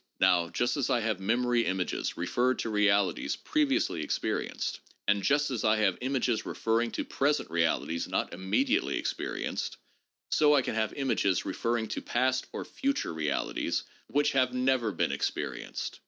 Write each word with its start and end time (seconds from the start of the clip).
Now, 0.19 0.49
just 0.49 0.77
as 0.77 0.89
I 0.89 1.01
have 1.01 1.19
memory 1.19 1.63
images 1.63 2.17
referred 2.17 2.57
to 2.57 2.71
realities 2.71 3.35
pre 3.35 3.67
viously 3.67 4.03
experienced, 4.03 4.79
and 5.07 5.21
just 5.21 5.51
as 5.51 5.63
I 5.63 5.75
have 5.77 5.99
images 6.01 6.43
referring 6.43 6.89
to 6.93 7.05
present 7.05 7.51
realities 7.51 8.07
not 8.07 8.33
immediately 8.33 8.97
experienced, 8.97 9.77
so 10.31 10.55
I 10.55 10.63
can 10.63 10.73
have 10.73 10.91
images 10.93 11.45
re 11.45 11.53
ferring 11.53 11.87
to 11.91 12.01
past 12.01 12.47
or 12.51 12.65
future 12.65 13.13
realities 13.13 13.83
which 14.07 14.31
have 14.31 14.55
never 14.55 14.91
been 14.91 15.11
experi 15.11 15.63
enced. 15.69 15.99